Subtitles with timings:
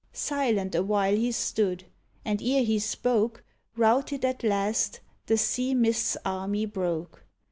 [0.13, 1.83] Silent awhile he stood,
[2.25, 3.43] and ere he spoke.
[3.77, 7.23] Routed at last, the sea mist's army broke.